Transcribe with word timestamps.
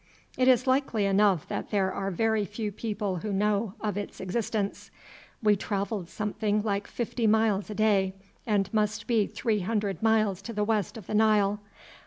"It 0.35 0.47
is 0.47 0.65
likely 0.65 1.05
enough 1.05 1.47
that 1.47 1.69
there 1.69 1.93
are 1.93 2.09
very 2.09 2.43
few 2.43 2.71
people 2.71 3.17
who 3.17 3.31
know 3.31 3.75
of 3.79 3.99
its 3.99 4.19
existence. 4.19 4.89
We 5.43 5.55
travelled 5.55 6.09
something 6.09 6.63
like 6.63 6.87
fifty 6.87 7.27
miles 7.27 7.69
a 7.69 7.75
day, 7.75 8.15
and 8.47 8.67
must 8.73 9.05
be 9.05 9.27
three 9.27 9.59
hundred 9.59 10.01
miles 10.01 10.41
to 10.41 10.53
the 10.53 10.63
west 10.63 10.97
of 10.97 11.05
the 11.05 11.13
Nile. 11.13 11.59